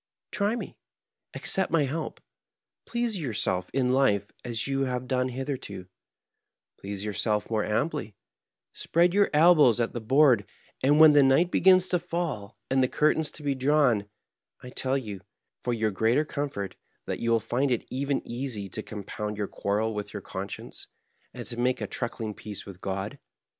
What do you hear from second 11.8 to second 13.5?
to fall and the curtains to